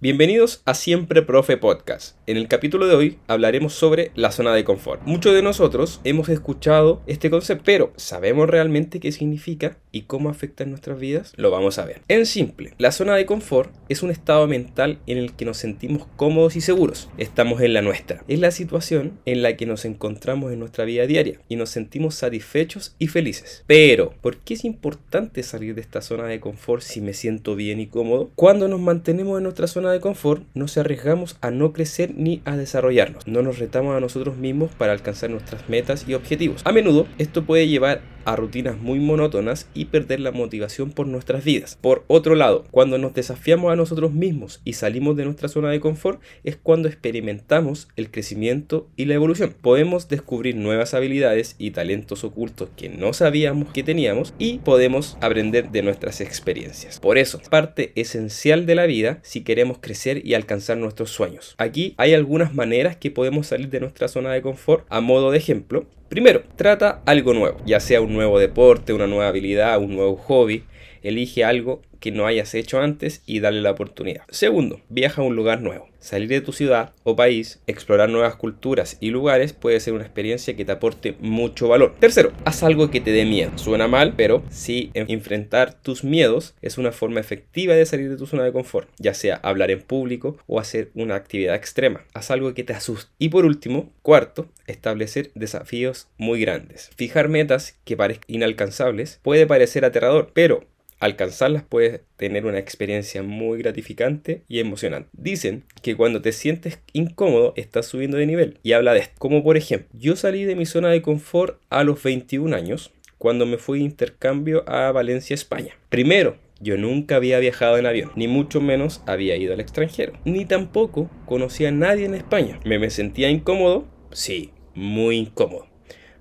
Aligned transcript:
Bienvenidos 0.00 0.62
a 0.64 0.74
Siempre 0.74 1.22
Profe 1.22 1.56
Podcast. 1.56 2.16
En 2.28 2.36
el 2.36 2.46
capítulo 2.46 2.86
de 2.86 2.94
hoy 2.94 3.18
hablaremos 3.26 3.72
sobre 3.72 4.12
la 4.14 4.30
zona 4.30 4.54
de 4.54 4.62
confort. 4.62 5.02
Muchos 5.04 5.34
de 5.34 5.42
nosotros 5.42 6.00
hemos 6.04 6.28
escuchado 6.28 7.02
este 7.08 7.30
concepto, 7.30 7.64
pero 7.64 7.92
¿sabemos 7.96 8.48
realmente 8.48 9.00
qué 9.00 9.10
significa 9.10 9.76
y 9.98 10.02
cómo 10.02 10.28
afecta 10.30 10.62
en 10.62 10.70
nuestras 10.70 10.98
vidas? 10.98 11.32
Lo 11.36 11.50
vamos 11.50 11.78
a 11.78 11.84
ver. 11.84 12.02
En 12.08 12.24
simple, 12.24 12.72
la 12.78 12.92
zona 12.92 13.16
de 13.16 13.26
confort 13.26 13.72
es 13.88 14.02
un 14.02 14.10
estado 14.10 14.46
mental 14.46 14.98
en 15.06 15.18
el 15.18 15.32
que 15.32 15.44
nos 15.44 15.58
sentimos 15.58 16.06
cómodos 16.16 16.54
y 16.56 16.60
seguros. 16.60 17.08
Estamos 17.18 17.60
en 17.60 17.74
la 17.74 17.82
nuestra. 17.82 18.22
Es 18.28 18.38
la 18.38 18.52
situación 18.52 19.18
en 19.26 19.42
la 19.42 19.56
que 19.56 19.66
nos 19.66 19.84
encontramos 19.84 20.52
en 20.52 20.60
nuestra 20.60 20.84
vida 20.84 21.06
diaria 21.06 21.40
y 21.48 21.56
nos 21.56 21.70
sentimos 21.70 22.14
satisfechos 22.14 22.94
y 22.98 23.08
felices. 23.08 23.64
Pero, 23.66 24.14
¿por 24.20 24.36
qué 24.36 24.54
es 24.54 24.64
importante 24.64 25.42
salir 25.42 25.74
de 25.74 25.80
esta 25.80 26.00
zona 26.00 26.26
de 26.26 26.38
confort 26.38 26.82
si 26.82 27.00
me 27.00 27.12
siento 27.12 27.56
bien 27.56 27.80
y 27.80 27.88
cómodo? 27.88 28.30
Cuando 28.36 28.68
nos 28.68 28.80
mantenemos 28.80 29.38
en 29.38 29.44
nuestra 29.44 29.66
zona 29.66 29.90
de 29.90 30.00
confort, 30.00 30.44
nos 30.54 30.78
arriesgamos 30.78 31.36
a 31.40 31.50
no 31.50 31.72
crecer 31.72 32.14
ni 32.14 32.40
a 32.44 32.56
desarrollarnos. 32.56 33.26
No 33.26 33.42
nos 33.42 33.58
retamos 33.58 33.96
a 33.96 34.00
nosotros 34.00 34.36
mismos 34.36 34.70
para 34.78 34.92
alcanzar 34.92 35.30
nuestras 35.30 35.68
metas 35.68 36.04
y 36.06 36.14
objetivos. 36.14 36.62
A 36.64 36.72
menudo, 36.72 37.08
esto 37.18 37.44
puede 37.44 37.66
llevar 37.66 38.00
a 38.24 38.36
rutinas 38.36 38.78
muy 38.78 38.98
monótonas 38.98 39.68
y 39.74 39.86
perder 39.86 40.20
la 40.20 40.32
motivación 40.32 40.90
por 40.90 41.06
nuestras 41.06 41.44
vidas. 41.44 41.78
Por 41.80 42.04
otro 42.06 42.34
lado, 42.34 42.66
cuando 42.70 42.98
nos 42.98 43.14
desafiamos 43.14 43.72
a 43.72 43.76
nosotros 43.76 44.12
mismos 44.12 44.60
y 44.64 44.74
salimos 44.74 45.16
de 45.16 45.24
nuestra 45.24 45.48
zona 45.48 45.70
de 45.70 45.80
confort, 45.80 46.20
es 46.44 46.56
cuando 46.56 46.88
experimentamos 46.88 47.88
el 47.96 48.10
crecimiento 48.10 48.88
y 48.96 49.06
la 49.06 49.14
evolución. 49.14 49.54
Podemos 49.60 50.08
descubrir 50.08 50.56
nuevas 50.56 50.94
habilidades 50.94 51.56
y 51.58 51.70
talentos 51.70 52.24
ocultos 52.24 52.68
que 52.76 52.88
no 52.88 53.12
sabíamos 53.12 53.72
que 53.72 53.82
teníamos 53.82 54.34
y 54.38 54.58
podemos 54.58 55.16
aprender 55.20 55.70
de 55.70 55.82
nuestras 55.82 56.20
experiencias. 56.20 57.00
Por 57.00 57.18
eso, 57.18 57.40
parte 57.50 57.92
esencial 57.94 58.66
de 58.66 58.74
la 58.74 58.86
vida 58.86 59.18
si 59.22 59.42
queremos 59.42 59.78
crecer 59.80 60.26
y 60.26 60.34
alcanzar 60.34 60.76
nuestros 60.76 61.10
sueños. 61.10 61.54
Aquí 61.58 61.94
hay 61.96 62.14
algunas 62.14 62.54
maneras 62.54 62.96
que 62.96 63.10
podemos 63.10 63.46
salir 63.46 63.68
de 63.70 63.80
nuestra 63.80 64.08
zona 64.08 64.32
de 64.32 64.42
confort. 64.42 64.86
A 64.88 65.00
modo 65.00 65.30
de 65.30 65.38
ejemplo, 65.38 65.86
Primero, 66.08 66.42
trata 66.56 67.02
algo 67.04 67.34
nuevo, 67.34 67.58
ya 67.66 67.80
sea 67.80 68.00
un 68.00 68.14
nuevo 68.14 68.38
deporte, 68.38 68.94
una 68.94 69.06
nueva 69.06 69.28
habilidad, 69.28 69.78
un 69.78 69.94
nuevo 69.94 70.16
hobby. 70.16 70.64
Elige 71.02 71.44
algo 71.44 71.82
que 72.00 72.12
no 72.12 72.26
hayas 72.26 72.54
hecho 72.54 72.80
antes 72.80 73.22
y 73.26 73.40
dale 73.40 73.60
la 73.60 73.70
oportunidad. 73.70 74.22
Segundo, 74.30 74.80
viaja 74.88 75.22
a 75.22 75.24
un 75.24 75.36
lugar 75.36 75.60
nuevo. 75.60 75.88
Salir 76.00 76.28
de 76.28 76.40
tu 76.40 76.52
ciudad 76.52 76.92
o 77.02 77.16
país, 77.16 77.60
explorar 77.66 78.08
nuevas 78.08 78.36
culturas 78.36 78.96
y 79.00 79.10
lugares 79.10 79.52
puede 79.52 79.80
ser 79.80 79.94
una 79.94 80.04
experiencia 80.04 80.54
que 80.54 80.64
te 80.64 80.72
aporte 80.72 81.16
mucho 81.18 81.66
valor. 81.66 81.96
Tercero, 81.98 82.32
haz 82.44 82.62
algo 82.62 82.90
que 82.90 83.00
te 83.00 83.10
dé 83.10 83.24
miedo. 83.24 83.50
Suena 83.56 83.88
mal, 83.88 84.14
pero 84.16 84.42
sí 84.48 84.90
enfrentar 84.94 85.74
tus 85.74 86.04
miedos 86.04 86.54
es 86.62 86.78
una 86.78 86.92
forma 86.92 87.18
efectiva 87.18 87.74
de 87.74 87.84
salir 87.84 88.08
de 88.08 88.16
tu 88.16 88.26
zona 88.26 88.44
de 88.44 88.52
confort, 88.52 88.88
ya 88.98 89.12
sea 89.12 89.36
hablar 89.42 89.72
en 89.72 89.82
público 89.82 90.38
o 90.46 90.60
hacer 90.60 90.90
una 90.94 91.16
actividad 91.16 91.56
extrema. 91.56 92.04
Haz 92.14 92.30
algo 92.30 92.54
que 92.54 92.64
te 92.64 92.74
asuste. 92.74 93.10
Y 93.18 93.30
por 93.30 93.44
último, 93.44 93.92
cuarto, 94.02 94.46
establecer 94.66 95.32
desafíos 95.34 96.08
muy 96.16 96.40
grandes. 96.40 96.90
Fijar 96.96 97.28
metas 97.28 97.76
que 97.84 97.96
parezcan 97.96 98.24
inalcanzables 98.28 99.18
puede 99.22 99.46
parecer 99.46 99.84
aterrador, 99.84 100.30
pero 100.32 100.64
alcanzarlas 101.00 101.62
puedes 101.62 102.00
tener 102.16 102.46
una 102.46 102.58
experiencia 102.58 103.22
muy 103.22 103.58
gratificante 103.58 104.42
y 104.48 104.60
emocionante. 104.60 105.08
Dicen 105.12 105.64
que 105.82 105.96
cuando 105.96 106.22
te 106.22 106.32
sientes 106.32 106.80
incómodo 106.92 107.52
estás 107.56 107.86
subiendo 107.86 108.16
de 108.16 108.26
nivel 108.26 108.58
y 108.62 108.72
habla 108.72 108.94
de 108.94 109.00
esto. 109.00 109.14
Como 109.18 109.42
por 109.42 109.56
ejemplo, 109.56 109.88
yo 109.92 110.16
salí 110.16 110.44
de 110.44 110.56
mi 110.56 110.66
zona 110.66 110.88
de 110.88 111.02
confort 111.02 111.60
a 111.70 111.84
los 111.84 112.02
21 112.02 112.54
años 112.54 112.92
cuando 113.18 113.46
me 113.46 113.58
fui 113.58 113.80
de 113.80 113.84
intercambio 113.84 114.64
a 114.68 114.92
Valencia, 114.92 115.34
España. 115.34 115.76
Primero, 115.88 116.36
yo 116.60 116.76
nunca 116.76 117.16
había 117.16 117.38
viajado 117.38 117.78
en 117.78 117.86
avión, 117.86 118.12
ni 118.16 118.26
mucho 118.26 118.60
menos 118.60 119.02
había 119.06 119.36
ido 119.36 119.54
al 119.54 119.60
extranjero, 119.60 120.12
ni 120.24 120.44
tampoco 120.44 121.10
conocía 121.24 121.68
a 121.68 121.72
nadie 121.72 122.06
en 122.06 122.14
España. 122.14 122.58
¿Me, 122.64 122.78
me 122.78 122.90
sentía 122.90 123.30
incómodo? 123.30 123.86
Sí, 124.12 124.52
muy 124.74 125.16
incómodo. 125.16 125.66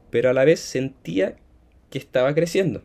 Pero 0.09 0.29
a 0.29 0.33
la 0.33 0.45
vez 0.45 0.59
sentía 0.59 1.37
que 1.89 1.97
estaba 1.97 2.33
creciendo 2.33 2.83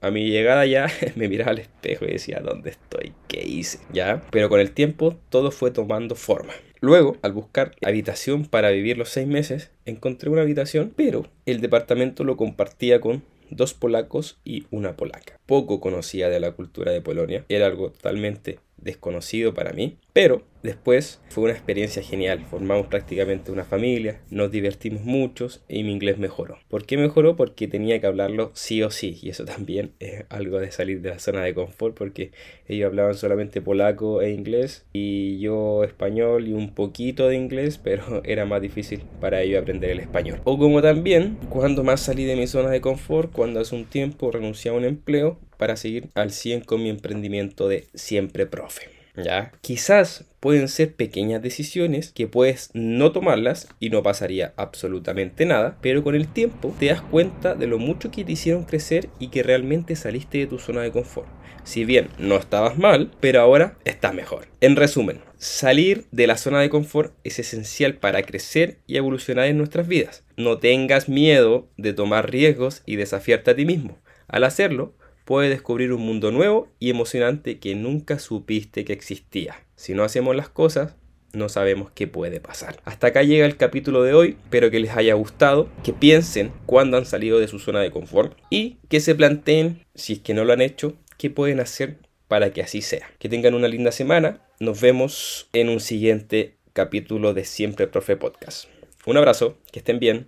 a 0.00 0.10
mi 0.10 0.30
llegada 0.30 0.66
ya 0.66 0.86
me 1.16 1.28
miraba 1.28 1.52
al 1.52 1.58
espejo 1.58 2.04
y 2.04 2.12
decía, 2.12 2.40
¿dónde 2.40 2.70
estoy? 2.70 3.12
¿Qué 3.28 3.42
hice? 3.46 3.78
¿Ya? 3.92 4.22
Pero 4.30 4.48
con 4.48 4.60
el 4.60 4.72
tiempo 4.72 5.16
todo 5.28 5.50
fue 5.50 5.70
tomando 5.70 6.14
forma. 6.14 6.52
Luego, 6.80 7.18
al 7.20 7.32
buscar 7.32 7.72
habitación 7.84 8.46
para 8.46 8.70
vivir 8.70 8.96
los 8.96 9.10
seis 9.10 9.26
meses, 9.26 9.70
encontré 9.84 10.30
una 10.30 10.42
habitación, 10.42 10.92
pero 10.96 11.26
el 11.44 11.60
departamento 11.60 12.24
lo 12.24 12.38
compartía 12.38 13.00
con 13.00 13.22
dos 13.50 13.74
polacos 13.74 14.38
y 14.44 14.66
una 14.70 14.96
polaca. 14.96 15.38
Poco 15.44 15.80
conocía 15.80 16.30
de 16.30 16.40
la 16.40 16.52
cultura 16.52 16.92
de 16.92 17.02
Polonia, 17.02 17.44
era 17.48 17.66
algo 17.66 17.90
totalmente 17.90 18.58
desconocido 18.82 19.54
para 19.54 19.72
mí, 19.72 19.96
pero 20.12 20.42
después 20.62 21.20
fue 21.28 21.44
una 21.44 21.52
experiencia 21.52 22.02
genial. 22.02 22.44
Formamos 22.50 22.86
prácticamente 22.86 23.52
una 23.52 23.64
familia, 23.64 24.20
nos 24.30 24.50
divertimos 24.50 25.02
muchos 25.04 25.62
y 25.68 25.84
mi 25.84 25.92
inglés 25.92 26.18
mejoró. 26.18 26.58
¿Por 26.68 26.84
qué 26.84 26.96
mejoró? 26.96 27.36
Porque 27.36 27.68
tenía 27.68 28.00
que 28.00 28.06
hablarlo 28.06 28.50
sí 28.54 28.82
o 28.82 28.90
sí, 28.90 29.18
y 29.22 29.30
eso 29.30 29.44
también 29.46 29.92
es 30.00 30.24
algo 30.28 30.58
de 30.58 30.72
salir 30.72 31.00
de 31.00 31.10
la 31.10 31.18
zona 31.18 31.42
de 31.42 31.54
confort, 31.54 31.96
porque 31.96 32.32
ellos 32.66 32.86
hablaban 32.86 33.14
solamente 33.14 33.60
polaco 33.60 34.22
e 34.22 34.30
inglés 34.30 34.86
y 34.92 35.38
yo 35.40 35.84
español 35.84 36.48
y 36.48 36.52
un 36.52 36.74
poquito 36.74 37.28
de 37.28 37.36
inglés, 37.36 37.78
pero 37.82 38.22
era 38.24 38.44
más 38.44 38.62
difícil 38.62 39.02
para 39.20 39.42
ellos 39.42 39.62
aprender 39.62 39.90
el 39.90 40.00
español. 40.00 40.40
O 40.44 40.58
como 40.58 40.82
también, 40.82 41.38
cuando 41.48 41.84
más 41.84 42.00
salí 42.00 42.24
de 42.24 42.36
mi 42.36 42.46
zona 42.46 42.70
de 42.70 42.80
confort, 42.80 43.32
cuando 43.32 43.60
hace 43.60 43.74
un 43.74 43.84
tiempo 43.84 44.30
renuncié 44.30 44.70
a 44.70 44.74
un 44.74 44.84
empleo 44.84 45.38
para 45.60 45.76
seguir 45.76 46.08
al 46.14 46.32
100 46.32 46.62
con 46.62 46.82
mi 46.82 46.88
emprendimiento 46.88 47.68
de 47.68 47.86
siempre 47.94 48.46
profe. 48.46 48.88
¿Ya? 49.14 49.52
Quizás 49.60 50.24
pueden 50.40 50.68
ser 50.68 50.94
pequeñas 50.94 51.42
decisiones 51.42 52.12
que 52.12 52.26
puedes 52.26 52.70
no 52.72 53.12
tomarlas 53.12 53.68
y 53.78 53.90
no 53.90 54.02
pasaría 54.02 54.54
absolutamente 54.56 55.44
nada, 55.44 55.76
pero 55.82 56.02
con 56.02 56.14
el 56.14 56.28
tiempo 56.28 56.74
te 56.78 56.86
das 56.86 57.02
cuenta 57.02 57.54
de 57.54 57.66
lo 57.66 57.78
mucho 57.78 58.10
que 58.10 58.24
te 58.24 58.32
hicieron 58.32 58.64
crecer 58.64 59.10
y 59.18 59.28
que 59.28 59.42
realmente 59.42 59.96
saliste 59.96 60.38
de 60.38 60.46
tu 60.46 60.58
zona 60.58 60.80
de 60.80 60.92
confort. 60.92 61.28
Si 61.62 61.84
bien 61.84 62.08
no 62.18 62.36
estabas 62.36 62.78
mal, 62.78 63.10
pero 63.20 63.42
ahora 63.42 63.76
estás 63.84 64.14
mejor. 64.14 64.46
En 64.62 64.76
resumen, 64.76 65.20
salir 65.36 66.06
de 66.10 66.26
la 66.26 66.38
zona 66.38 66.60
de 66.60 66.70
confort 66.70 67.12
es 67.22 67.38
esencial 67.38 67.96
para 67.96 68.22
crecer 68.22 68.78
y 68.86 68.96
evolucionar 68.96 69.44
en 69.44 69.58
nuestras 69.58 69.86
vidas. 69.86 70.24
No 70.38 70.56
tengas 70.56 71.10
miedo 71.10 71.68
de 71.76 71.92
tomar 71.92 72.30
riesgos 72.30 72.82
y 72.86 72.96
desafiarte 72.96 73.50
a 73.50 73.56
ti 73.56 73.66
mismo. 73.66 73.98
Al 74.26 74.44
hacerlo, 74.44 74.94
puedes 75.30 75.50
descubrir 75.50 75.92
un 75.92 76.02
mundo 76.02 76.32
nuevo 76.32 76.66
y 76.80 76.90
emocionante 76.90 77.60
que 77.60 77.76
nunca 77.76 78.18
supiste 78.18 78.84
que 78.84 78.92
existía. 78.92 79.64
Si 79.76 79.94
no 79.94 80.02
hacemos 80.02 80.34
las 80.34 80.48
cosas, 80.48 80.96
no 81.32 81.48
sabemos 81.48 81.92
qué 81.94 82.08
puede 82.08 82.40
pasar. 82.40 82.80
Hasta 82.84 83.06
acá 83.06 83.22
llega 83.22 83.46
el 83.46 83.56
capítulo 83.56 84.02
de 84.02 84.12
hoy, 84.12 84.36
espero 84.42 84.72
que 84.72 84.80
les 84.80 84.90
haya 84.90 85.14
gustado, 85.14 85.68
que 85.84 85.92
piensen 85.92 86.50
cuándo 86.66 86.96
han 86.96 87.06
salido 87.06 87.38
de 87.38 87.46
su 87.46 87.60
zona 87.60 87.78
de 87.78 87.92
confort 87.92 88.36
y 88.50 88.78
que 88.88 88.98
se 88.98 89.14
planteen, 89.14 89.84
si 89.94 90.14
es 90.14 90.18
que 90.18 90.34
no 90.34 90.44
lo 90.44 90.52
han 90.52 90.62
hecho, 90.62 90.96
qué 91.16 91.30
pueden 91.30 91.60
hacer 91.60 91.98
para 92.26 92.52
que 92.52 92.62
así 92.62 92.82
sea. 92.82 93.08
Que 93.20 93.28
tengan 93.28 93.54
una 93.54 93.68
linda 93.68 93.92
semana, 93.92 94.40
nos 94.58 94.80
vemos 94.80 95.48
en 95.52 95.68
un 95.68 95.78
siguiente 95.78 96.56
capítulo 96.72 97.34
de 97.34 97.44
Siempre 97.44 97.86
Profe 97.86 98.16
Podcast. 98.16 98.64
Un 99.06 99.16
abrazo, 99.16 99.58
que 99.70 99.78
estén 99.78 100.00
bien. 100.00 100.26